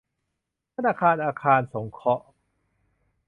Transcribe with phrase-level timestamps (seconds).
[0.75, 2.25] ธนาคารอาคารสงเคราะห์